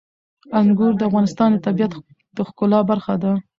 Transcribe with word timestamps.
انګور 0.59 0.93
د 0.97 1.01
افغانستان 1.09 1.49
د 1.53 1.57
طبیعت 1.65 1.91
د 2.35 2.37
ښکلا 2.47 2.79
برخه 2.89 3.13
ده. 3.23 3.31